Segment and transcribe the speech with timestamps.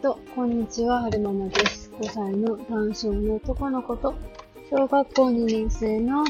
[0.00, 1.92] と、こんにちは、はるままです。
[2.00, 4.14] 5歳の男性の男の子と、
[4.70, 6.24] 小学校2年生の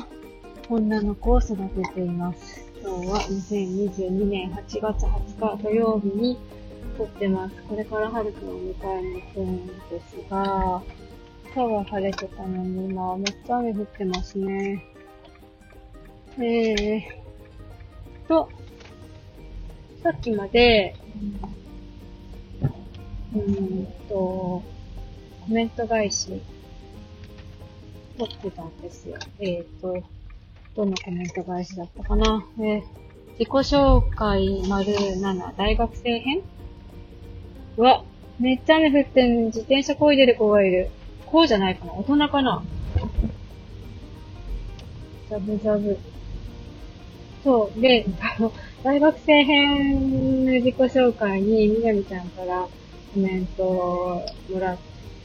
[0.69, 2.69] 女の子を育てています。
[2.83, 6.37] 今日は2022年8月20日土曜日に
[6.99, 7.55] 撮ってます。
[7.69, 9.73] これから春くんを迎えに行くんで
[10.09, 10.83] すが、
[11.55, 14.85] 今日は晴れてたのに、今はめっちゃ雨降ってますね。
[16.39, 17.03] えー
[18.27, 18.49] と、
[20.03, 20.97] さっきまで、
[23.35, 24.63] うんと、コ
[25.49, 26.41] メント返し、
[28.19, 29.17] 取ってたんですよ。
[29.39, 30.03] えっ、と、
[30.77, 32.45] どんなコメント返しだったかな？
[32.59, 32.83] えー
[33.39, 36.43] 自己紹介丸7、大学生編？
[37.79, 38.05] うわ、
[38.39, 40.91] めっちゃ雨降ってん自転車漕いでる子がいる。
[41.25, 41.95] こうじゃないかな？
[41.95, 42.63] 大人かな？
[45.31, 45.97] ザブザブ。
[47.43, 52.69] そう、で、あの、大学生編の自己紹介にみなみちゃんから
[53.13, 54.79] コメントをもらっ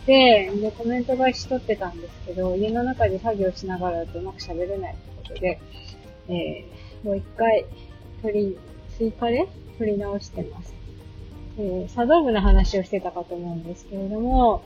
[0.05, 5.59] て、で、コメント返し取ってたんですけど、家の中で作業しながらだとうまく喋れないってことで、
[6.29, 7.65] えー、もう一回、
[8.21, 8.57] 取り、
[8.97, 9.47] 追加で
[9.77, 10.73] 取り直してます。
[11.57, 14.63] えー、茶道部の話をしてたかと思うんですけれども、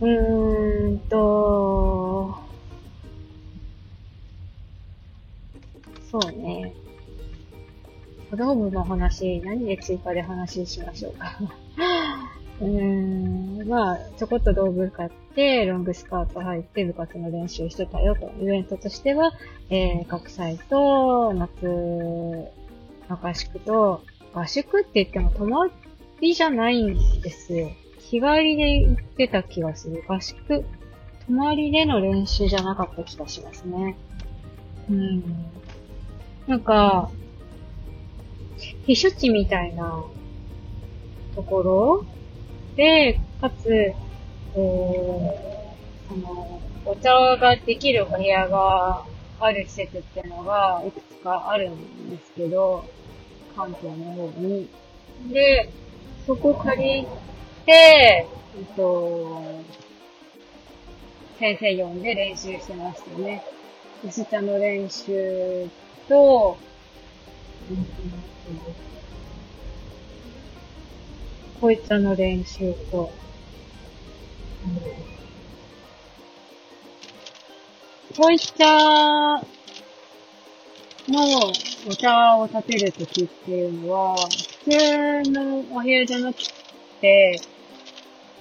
[0.00, 2.34] うーんと、
[6.10, 6.72] そうね。
[8.30, 11.38] 茶道部の話、何で追加で話しましょうか。
[12.60, 18.30] うーん、まあ、ちょこっと道具買って、ロングスカート履いて部活の練習してたよと。
[18.40, 19.32] イベントとしては、
[19.70, 22.50] えー、学祭と、夏の
[23.08, 24.02] 合宿と、
[24.34, 25.70] 合宿って言っても泊ま
[26.20, 27.70] りじゃないんですよ。
[27.98, 30.02] 日帰りで行ってた気がする。
[30.08, 30.64] 合宿、
[31.26, 33.96] 泊まりでの練習じゃなかった気がしますね。
[34.90, 35.22] うん。
[36.46, 37.10] なんか、
[38.86, 40.04] 避暑地みたいな
[41.34, 42.06] ところ
[42.76, 44.58] で、かつ、えー、
[46.08, 49.04] その、お茶ができるお部屋が
[49.40, 52.84] ある施設っていうのがいくつかあるんですけど、
[53.56, 54.68] 関東の方に。
[55.30, 55.70] で、
[56.26, 57.06] そこ借り
[57.66, 58.26] て、え
[58.62, 59.42] っと、
[61.38, 63.44] 先生呼んで練習してましたね。
[64.04, 65.68] 薄茶の練習
[66.08, 66.56] と、
[67.70, 67.86] うん
[71.60, 73.10] こいつの練習と、
[78.16, 78.64] こい茶
[81.08, 81.52] の
[81.88, 84.14] お茶を立てるときっていうのは、
[84.64, 86.38] 普通のお部屋じゃなく
[87.00, 87.40] て、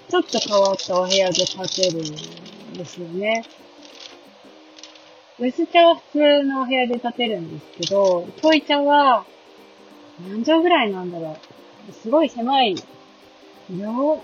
[0.09, 3.43] ちょっと変わったお部屋で立てるんですよね。
[5.39, 9.23] 薄茶は普通のお部屋で立てるんですけど、濃い茶は、
[10.27, 11.37] 何畳ぐらいなんだろ
[11.87, 11.91] う。
[11.93, 12.75] すごい狭い、
[13.71, 14.19] 4,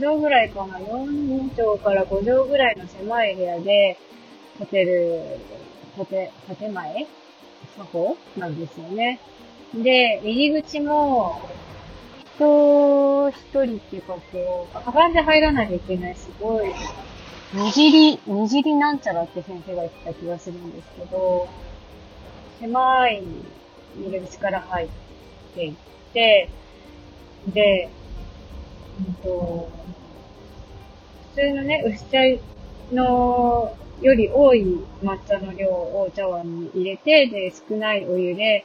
[0.00, 0.78] 畳ぐらいかな。
[0.78, 3.96] 4畳から5畳ぐらいの狭い部屋で
[4.58, 5.38] 建てる、
[5.96, 7.06] 建て、建前
[7.76, 9.20] 作法なんですよね。
[9.72, 11.40] で、入り口も、
[12.34, 16.66] 人一人っていうかこう、かがんで入らなきゃいけない、すごい、
[17.52, 21.48] にじり、にじりなんちゃらって先生が言ってた気がするんですけど、
[22.60, 23.22] 狭い
[23.98, 24.88] 入り口から入っ
[25.54, 25.74] ていっ
[26.12, 26.48] て、
[27.48, 27.88] で、
[28.98, 29.70] うんと、
[31.34, 32.18] 普通のね、薄茶
[32.92, 34.64] のより多い
[35.02, 38.64] 抹茶の量を茶碗に入れて、で、少ないお湯で、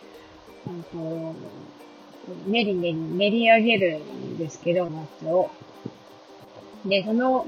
[0.65, 1.35] うんと、
[2.47, 5.51] 練り練り、練り上げるんですけど、抹茶を。
[6.85, 7.45] で、その、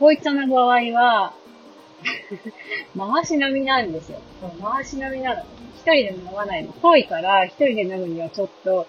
[0.00, 1.34] こいつの場合は、
[2.96, 4.18] 回し飲みなんですよ。
[4.62, 5.42] 回し飲みなの。
[5.76, 6.72] 一人で飲まないの。
[6.72, 8.86] 濃いから、一人で飲むにはちょっと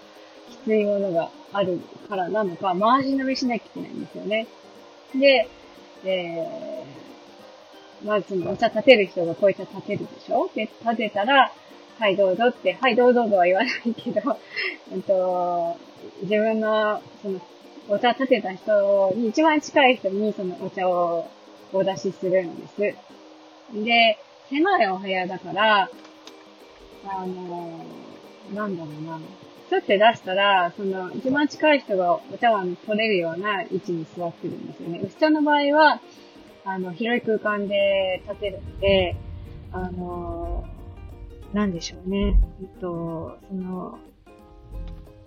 [0.50, 4.48] きついものがあるからなのか、回し飲みしなきゃいけないんですよね。
[5.14, 5.48] で、
[6.06, 10.50] えー、まずお茶立てる人がこういった立てるでしょ？
[10.56, 11.52] で、立てたら、
[12.00, 14.22] はい、どうぞって、はい、どうぞとは言わないけど、
[14.94, 15.75] えっと、
[16.22, 17.42] 自分の、その、
[17.92, 21.30] お茶立てた人に、一番近い人にそのお茶を
[21.74, 22.78] お出しするんです。
[23.84, 24.18] で、
[24.50, 25.90] 狭いお部屋だから、
[27.06, 27.84] あの、
[28.56, 29.20] なんだろうな。
[29.70, 35.02] ちょって出したら、その、一番近い人がお茶碗取れるような位置に座ってるんですよね。
[35.04, 36.00] 薄茶の場合は、
[36.64, 39.18] あの、広い空間で立てるので、
[39.74, 40.64] あの、
[41.52, 42.40] なんでしょうね。
[42.62, 44.00] えっと、その、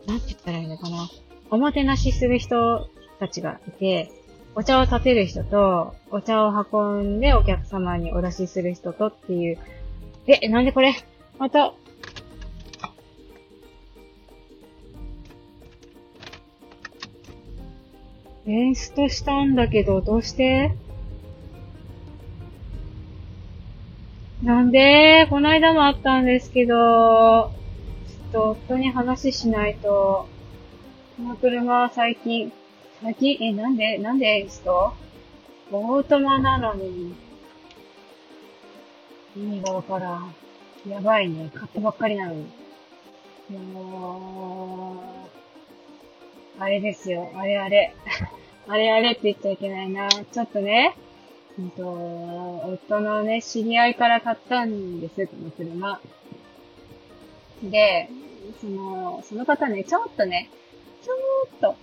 [0.07, 1.09] なんて言ったらいいのかな。
[1.51, 2.89] おもてなしする人
[3.21, 4.11] たちがいて、
[4.57, 9.59] お茶を立てる人と、お茶を運んでお客様にお出しする人とっていう。
[10.27, 10.95] え、なんでこれ？
[11.39, 11.75] また、
[18.47, 20.73] エンストしたんだけど、どうして？
[24.43, 27.51] なんで、こないだもあったんですけど、ちょ
[28.29, 30.29] っと夫に話しないと、
[31.17, 32.53] この車は最近、
[33.01, 34.27] 最近、え、なんで、なんで？
[34.27, 34.93] エンスト
[35.71, 37.15] オートマなのに、
[39.37, 40.35] 意味がわからん。
[40.89, 41.53] やばいね。
[41.55, 42.49] 買ったばっかりなのに。
[43.73, 45.05] も
[46.59, 47.31] う、あれですよ。
[47.37, 47.95] あれあれ。
[48.67, 50.09] あれあれって言っちゃいけないな。
[50.09, 50.97] ちょっとね、
[51.57, 56.01] うんと、夫のね、知り合いから買ったんです、この車。
[57.63, 58.09] で、
[58.61, 60.51] その、その方ね、ちょっとね、
[61.05, 61.77] ちょっと、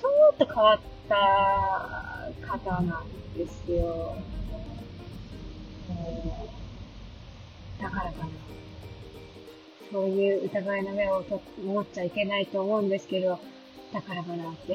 [0.00, 4.16] ちょっと変わった方なんですよ。
[7.78, 8.28] だからかな。
[9.92, 13.38] そういう疑いの目をと持っちゃいけないと思うんですけど、
[13.92, 14.74] だからかなって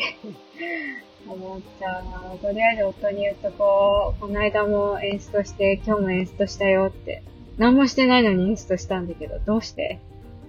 [1.28, 2.04] 思っちゃ
[2.36, 2.38] う。
[2.38, 7.24] とりあえず夫に言うとこう、この間も演出として、今日も演出としたよって。
[7.58, 10.00] 何もしてないのに演出としたんだけど、どうして？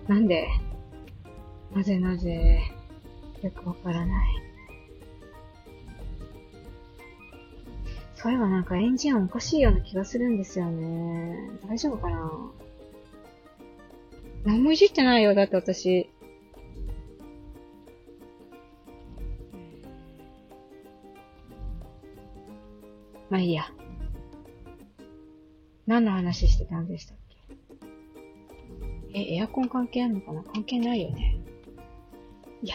[0.06, 0.48] なんで？
[1.74, 2.60] なぜなぜ？
[3.42, 4.28] よくわからない。
[8.14, 11.36] そういえばなんかエンジン音おかしいような気がするんですよね。
[11.68, 12.32] 大丈夫かな？
[14.44, 16.10] 何もいじってないよ、だって私。
[23.30, 23.64] まあいいや。
[25.86, 27.16] 何の話してたんでしたっ
[29.12, 29.18] け？
[29.18, 30.42] え、エアコン関係あるのかな？
[30.42, 31.36] 関係ないよね。
[32.62, 32.74] いや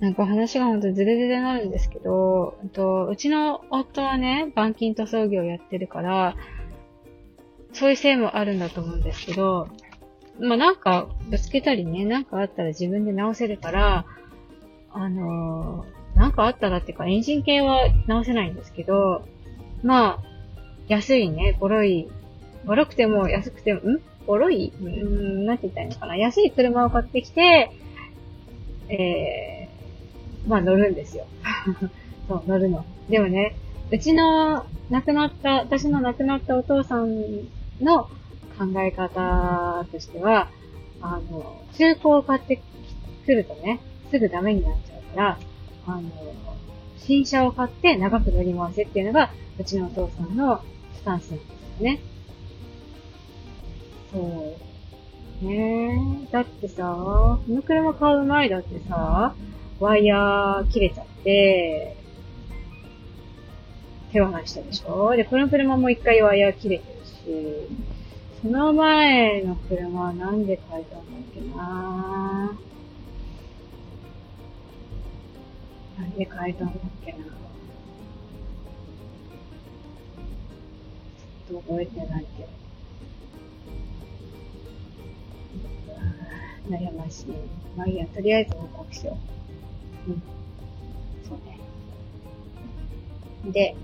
[0.00, 6.36] なんか話がほんとズレズレになるんですけど、とうちの夫はね、板金塗装業やってるから、
[7.72, 9.68] そういうせいもあるんだと思うんですけど、
[10.40, 14.06] まあ、なんかぶつけたりね、なんかあったら自分で直せるから、
[14.92, 19.26] あのー、なんかあったらっていうか、エンジン系は直せないんですけど、
[19.82, 20.22] まあ、
[20.86, 22.08] 安いね、ボロい、
[22.64, 24.00] ボロくても安くても、ん？
[24.26, 24.72] ボロい？
[24.80, 26.16] うん、なんて言ったらいいのかな。
[26.16, 27.70] 安い車を買ってきて、
[28.88, 29.57] えー、
[30.48, 31.26] まあ乗るんですよ。
[32.28, 32.84] そう、乗るの。
[33.08, 33.54] でもね、
[33.90, 37.22] うちの亡くなった、私の亡くなったお父さん
[37.80, 38.04] の
[38.58, 40.48] 考え方としては、
[41.00, 42.60] あの、中古を買って
[43.24, 43.80] くるとね、
[44.10, 45.38] すぐダメになっちゃうから、
[45.86, 46.02] あの、
[46.98, 50.60] 新車を買って長く乗り回せっていうのが、うちのお父さんの
[50.94, 52.00] スタンスなんですよね。
[54.12, 54.56] そ
[55.42, 55.44] う。
[55.44, 56.32] ねえ。
[56.32, 56.82] だってさ、
[57.46, 59.34] この車買う前だってさ、
[59.80, 61.96] ワイヤー切れちゃって、
[64.12, 65.14] 手放したでしょ？
[65.14, 67.12] で、この車も一回ワイヤー切れてるし、
[68.42, 71.04] その前の車はなんで変えたんだっ
[71.34, 72.52] けな？
[75.98, 77.18] なんで変えたんだっけな？
[77.18, 82.48] ちょっと覚えてないけど。
[86.70, 87.26] 悩ましい。
[87.76, 89.16] まあいいや、とりあえず報告しよう。
[90.06, 90.22] うん。
[91.26, 91.58] そうね。
[93.52, 93.76] で、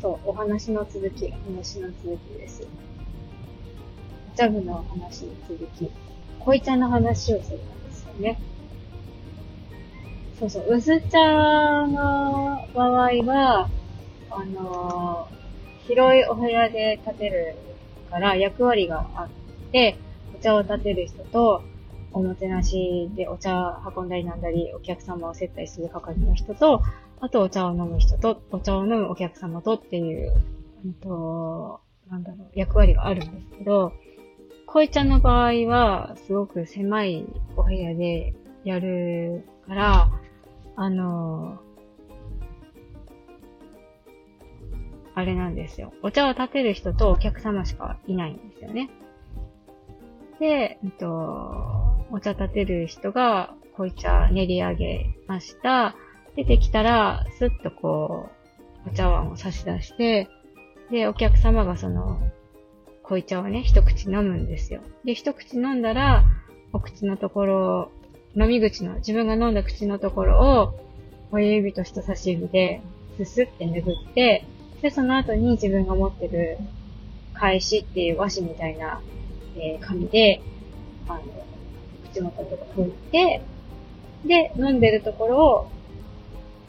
[0.00, 2.66] そう、お話の続き、話の続きです。
[4.34, 5.90] ジャムの話に続き、
[6.40, 8.40] 恋ちゃんの話をするんですよね。
[10.38, 13.70] そうそう、うずちゃんの場合は、
[14.30, 17.56] あのー、広いお部屋で立てる
[18.10, 19.28] から役割があっ
[19.70, 19.98] て、
[20.34, 21.62] お茶を立てる人と、
[22.12, 26.82] おもてなしでお茶運んだりなんだり、お客様を接待する係の人と、
[27.20, 30.32] あとお茶を飲む人と、お茶を飲むお客様とっていう、
[30.84, 33.92] うんと、なんだろう、役割があるんですけど、
[34.66, 37.26] 恋ちゃんの場合は、すごく狭い
[37.56, 40.08] お部屋でやるから、
[40.74, 41.58] あの
[45.14, 45.92] あれなんですよ。
[46.02, 48.88] お茶を立てる人とお客様しかいないんですよね。
[50.40, 51.81] で、えっと、
[52.14, 55.96] お茶立てる人が、恋茶練り上げました。
[56.36, 58.28] 出てきたら、スッとこ
[58.86, 60.28] う、お茶碗を差し出して、
[60.90, 62.20] で、お客様がその、
[63.02, 64.82] 濃茶をね、一口飲むんですよ。
[65.04, 66.24] で、一口飲んだら、
[66.74, 67.90] お口のところ、
[68.36, 70.74] 飲み口の、自分が飲んだ口のところを、
[71.30, 72.82] 親指と人差し指で、
[73.16, 74.44] すすって拭って、
[74.82, 76.58] で、その後に自分が持ってる、
[77.32, 79.00] 返しっていう和紙みたいな、
[79.56, 80.42] えー、紙で、
[81.08, 81.22] あの、
[82.12, 83.42] 口元とか拭いて、
[84.24, 85.70] で、飲んでるところを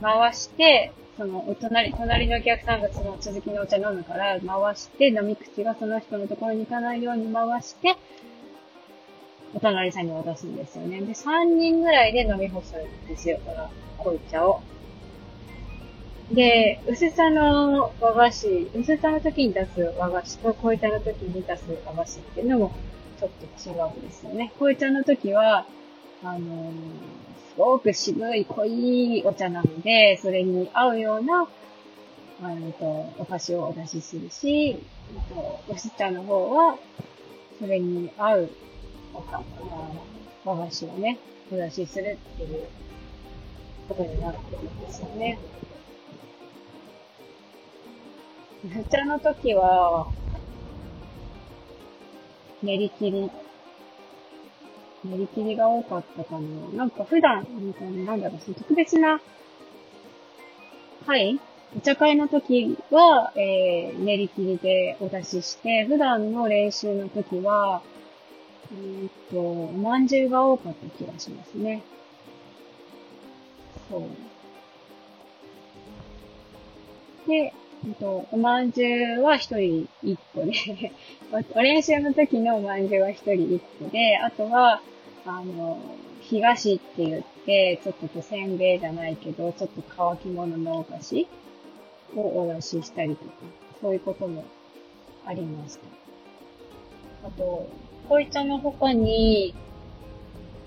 [0.02, 7.96] 回して、その、お隣、隣のお客さんがその続きのお茶飲むから、回して、飲み口がその人のところに行かないように回して、
[9.56, 11.00] お隣さんに渡すんですよね。
[11.02, 13.70] で、3人ぐらいで飲み干すんですよ、この
[14.00, 14.62] 濃い茶を。
[16.32, 22.72] で、薄さの和菓子、薄さの時に出す和菓子と濃い茶の時に出す和菓子っていうのも
[23.24, 23.32] ちょっ
[23.64, 24.52] と違うんですよね。
[24.60, 25.66] 濃茶の時は、
[26.24, 26.72] あの、
[27.50, 31.48] すごく渋い濃いお茶なので、それに合うような、
[32.42, 32.86] あのと、
[33.18, 34.78] お菓子をお出しするし、
[35.70, 36.78] 薄茶の方は、
[37.60, 38.50] それに合う
[39.14, 39.42] おか
[40.44, 41.18] 和菓子をね、
[41.52, 42.68] お出しするっていう
[43.88, 45.40] ことになってるんですよね。
[48.66, 50.08] お茶の時は、
[52.64, 53.30] 練り切り、
[55.04, 56.78] 練り切りが多かったかな。
[56.78, 57.46] なんか普段、
[58.06, 59.22] なんだろう、特別な、
[61.06, 61.38] はい、
[61.76, 67.82] お茶会の時は、えー、練り切りでお出しして、普段の練習の時は、
[68.72, 71.84] えっと、おまんじゅうが多かった気がしますね。
[73.90, 74.04] そう。
[77.28, 77.54] で、
[77.86, 80.54] えっと、おまんじゅうは一人一個で
[81.54, 84.82] お練習の時のおまんじゅうは一人一個で、あとは、
[85.26, 85.80] あの、
[86.22, 91.28] 東って言って、ちょっとせんべいじゃないけど、ちょっと乾き物のお菓子
[92.16, 93.32] をお出ししたりとか、
[93.82, 94.46] そういうことも
[95.26, 97.28] ありました。
[97.28, 97.68] あと、
[98.08, 99.54] こい茶の他に、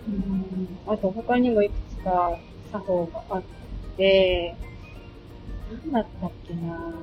[0.06, 2.38] うん、あと他にもいくつか
[2.72, 3.42] 作法があっ
[3.96, 4.54] て、
[5.70, 6.94] なんだったっけな。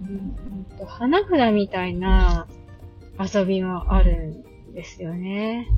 [0.00, 2.46] うんと、花札みたいな
[3.18, 5.68] 遊びもあるんですよね。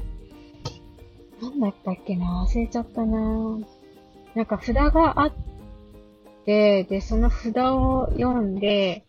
[1.40, 2.46] なんだったっけな。
[2.48, 3.58] 忘れちゃったな。
[4.34, 5.32] なんか札があっ
[6.44, 9.04] て、で、その札を読んで、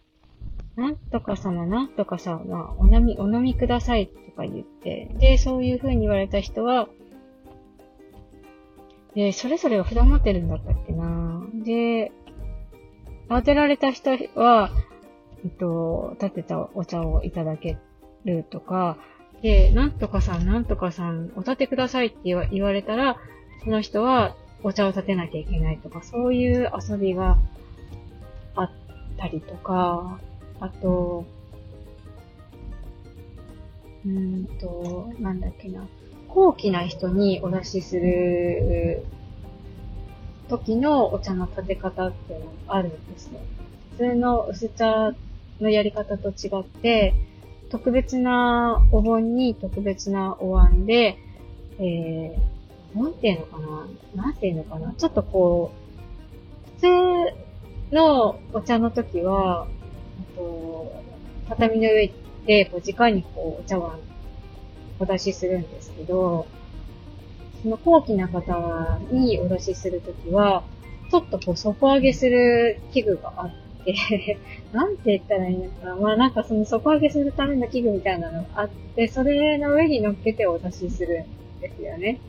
[0.76, 6.90] なんとか様、なんとか様、お飲み、お飲みくださいとか言って、で、そういう風に言われた人は、
[9.16, 11.06] で、それぞれが札持ってるんだったっけな。
[11.66, 12.12] で、
[13.28, 14.70] 当てられた人は、
[15.44, 17.78] えっと、立てたお茶をいただけ
[18.24, 18.98] るとか、
[19.42, 23.18] で、なんとかさん、なんとかさん、お立てくださいって言われたら、
[23.64, 27.38] その人はお茶を立てなきゃいけないとか、そういう遊びが
[28.56, 28.72] あっ
[29.18, 30.20] たりとか、
[30.60, 31.26] あと、
[34.06, 35.88] うんと、なんだっけな。
[36.28, 39.06] 高貴な人にお出しする
[40.48, 43.40] 時のお茶の立て方っていうのがあるんですよ。
[43.92, 45.14] 普通の薄茶
[45.60, 47.14] のやり方と違って、
[47.70, 51.18] 特別なお盆に特別なお椀で、
[51.80, 53.60] えー、なんていうのか
[54.16, 54.24] な？
[54.24, 54.94] なんていうのかな？
[54.94, 55.72] ちょっとこ
[56.78, 57.32] う、普
[57.92, 59.68] 通のお茶の時は、
[60.36, 60.94] と
[61.50, 62.12] 畳の上
[62.46, 64.00] で、こう、直にこう、お茶碗
[65.00, 66.48] お出しするんですけど、
[67.66, 70.64] その高貴な方にお出しするときは、
[71.10, 74.38] ちょっとこう、底上げする器具があって
[74.72, 75.96] なんて言ったらいいのかな。
[75.96, 81.26] まあなんかその底上げするための器具みたいなのがあって、それの上に乗っけてお出しする
[81.58, 82.20] んですよね。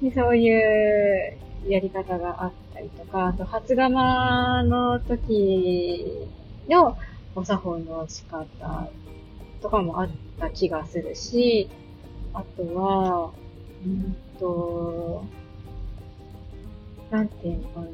[0.00, 1.36] でそういう
[1.68, 6.28] やり方があったりとか、あと、初釜の時
[6.66, 6.96] の
[7.34, 8.88] お作法の仕方
[9.60, 10.08] とかもあっ
[10.40, 11.68] た気がするし、
[12.32, 13.32] あとは、
[13.84, 15.24] うんと、
[17.12, 17.86] なんていうのかな。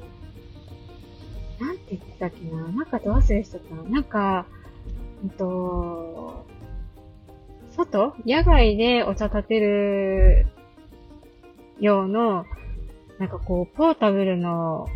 [1.67, 3.83] なんて言ってたっけななんかど忘れしちゃったな。
[3.83, 4.47] なんか、
[5.23, 6.47] うんと、
[7.73, 8.15] 外？
[8.25, 10.47] 野外でお茶立てる
[11.81, 12.47] 用の、
[13.19, 14.89] なんかこう、ポータブルの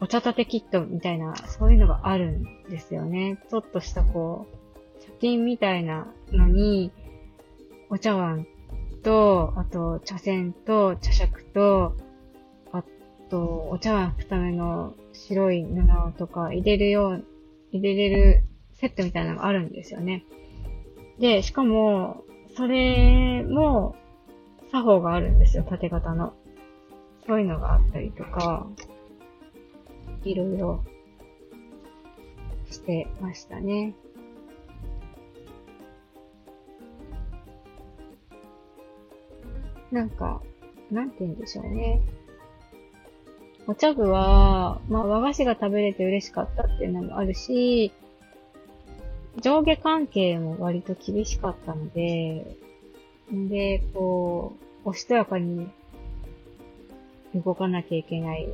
[0.00, 3.38] お茶立てキットみたいな、そういうのがあるんですよね。
[3.48, 4.46] ちょっとしたこ
[5.00, 6.92] う、茶巾みたいなのに、
[7.88, 8.46] お茶碗
[9.06, 11.96] と、あと茶筅と茶杓と、
[12.72, 12.82] あ
[13.30, 17.24] と、お茶碗拭くための白い布とか入れるよう、
[17.70, 18.42] 入れれる
[18.74, 20.24] セットみたいなのがあるんですよね。
[21.20, 22.24] で、しかも、
[22.56, 23.94] それも、
[24.72, 26.34] 作法があるんですよ、縦型の。
[27.28, 28.66] そういうのがあったりとか、
[30.24, 30.84] いろいろ
[32.72, 33.94] してましたね。
[39.90, 40.42] なんか、
[40.90, 42.00] なんて言うんでしょうね。
[43.66, 47.92] お茶具は、まあ和菓子が食べれて嬉しかったっていうのもあるし、
[49.40, 52.56] 上下関係も割と厳しかったので、
[53.32, 55.68] んで、こう、おしとやかに
[57.34, 58.48] 動かなきゃいけない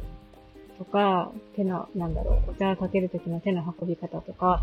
[0.78, 4.62] とか、手の、なんだろう、お茶をかけるときの手の運び方とか、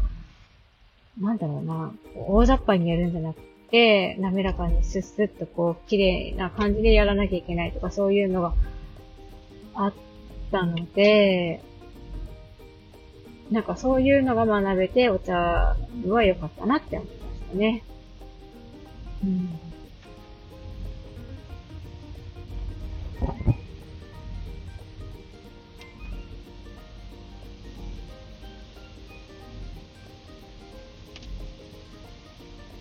[1.20, 8.54] なんだろうな、大雑把にやるんじゃなくて、滑らかにスッスッとこう、綺麗な感じでやらなきゃいけないとか、そういうのが
[9.74, 9.94] あっ
[10.52, 11.62] たので、
[13.52, 15.76] なんかそういうのが学べて、お茶
[16.08, 17.84] は良かったなって思いましたね。
[19.24, 19.69] うん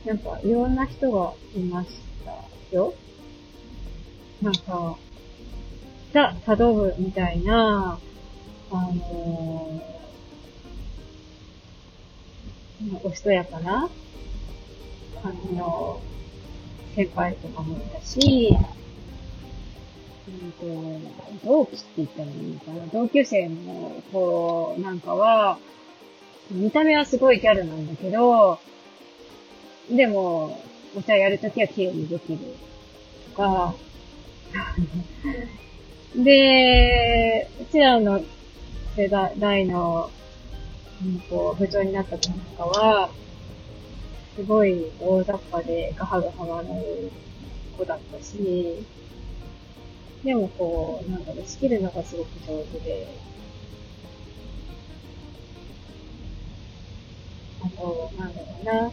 [0.09, 1.91] なんか、いろんな人がいまし
[2.25, 2.33] た
[2.75, 2.95] よ。
[4.41, 4.97] なんか、
[6.15, 7.99] ザ・茶道部みたいな、
[8.71, 13.91] あのー、おしとやかな
[15.23, 16.01] 感じの
[16.97, 18.57] 先輩とかもいたし、
[20.27, 20.67] うんと、
[21.45, 22.87] 同期って言ったらいいのかな？
[22.87, 25.59] 同級生の子なんかは、
[26.51, 28.59] 見た目はすごいギャルなんだけど、
[29.91, 30.61] でも、
[30.97, 32.39] お茶やるときは綺麗にできる。
[33.37, 33.75] とか、
[36.17, 38.21] で、うちらの
[38.97, 40.11] 世代の、
[41.03, 43.11] うんと、部長になった子なんかは、
[44.35, 47.11] すごい大雑把でガハガハ笑う
[47.77, 48.87] 子だったし、
[50.25, 53.07] でもこう、なんだろう、仕切るのがすごく上手で、
[57.61, 58.93] あと、なんだろうな、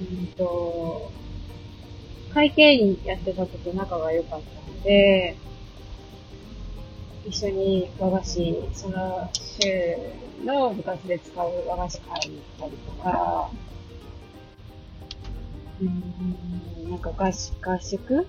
[0.00, 1.10] うんと、
[2.32, 5.36] 会計員やってた時仲が良かったので、
[7.26, 9.96] 一緒に和菓子、その週
[10.44, 13.50] の部活で使う和菓子買いに行ったりとか、
[15.80, 18.26] うん、なんか合宿合宿？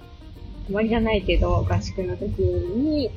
[0.68, 3.10] 泊まりじゃないけど、合宿の時に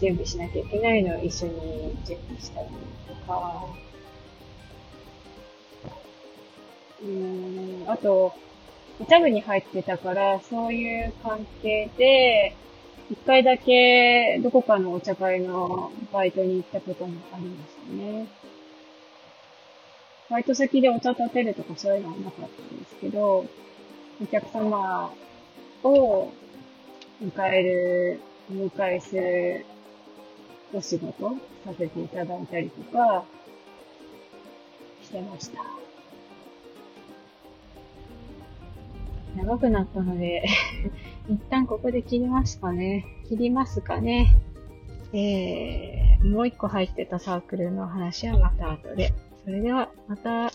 [0.00, 2.68] 準備しなきゃいけないのを一緒に準備したり
[3.06, 3.66] とか、
[7.04, 8.32] うん、あと、
[9.00, 12.54] 歌部に入ってたから、そういう関係で、
[13.10, 18.26] 一回だけどこかのお茶会のバイトに行ったこともありましたね。
[20.30, 23.44] バイト先でお茶立てるとかそういうのはなかったんですけど、
[24.22, 25.12] お客様
[25.82, 26.32] を
[27.22, 29.66] 迎える、迎えする
[30.72, 31.36] お仕事
[31.66, 33.24] させていただいたりとか
[35.02, 35.81] してました。
[39.36, 40.44] 長くなったので
[41.28, 43.06] 一旦ここで切りますかね。
[43.28, 44.36] 切りますかね。
[45.12, 49.12] えー、もう一個入ってたサークルの話はまた後で。
[49.44, 50.52] それでは、また。